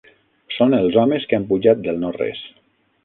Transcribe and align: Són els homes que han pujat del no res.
Són 0.53 0.75
els 0.77 0.97
homes 1.01 1.27
que 1.33 1.39
han 1.39 1.45
pujat 1.51 1.85
del 1.89 2.03
no 2.05 2.11
res. 2.17 2.43